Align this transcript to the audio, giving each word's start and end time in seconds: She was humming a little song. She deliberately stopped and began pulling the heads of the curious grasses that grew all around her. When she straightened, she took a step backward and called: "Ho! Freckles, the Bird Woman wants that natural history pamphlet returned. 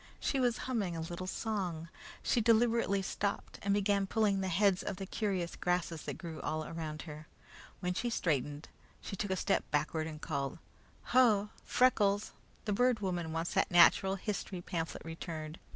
She 0.19 0.39
was 0.39 0.57
humming 0.65 0.97
a 0.97 1.01
little 1.01 1.27
song. 1.27 1.87
She 2.23 2.41
deliberately 2.41 3.03
stopped 3.03 3.59
and 3.61 3.71
began 3.71 4.07
pulling 4.07 4.41
the 4.41 4.47
heads 4.47 4.81
of 4.81 4.95
the 4.95 5.05
curious 5.05 5.55
grasses 5.55 6.01
that 6.05 6.17
grew 6.17 6.41
all 6.41 6.65
around 6.65 7.03
her. 7.03 7.27
When 7.81 7.93
she 7.93 8.09
straightened, 8.09 8.67
she 8.99 9.15
took 9.15 9.29
a 9.29 9.35
step 9.35 9.63
backward 9.69 10.07
and 10.07 10.19
called: 10.19 10.57
"Ho! 11.13 11.49
Freckles, 11.63 12.31
the 12.65 12.73
Bird 12.73 12.99
Woman 13.01 13.31
wants 13.31 13.53
that 13.53 13.69
natural 13.69 14.15
history 14.15 14.59
pamphlet 14.59 15.03
returned. 15.05 15.59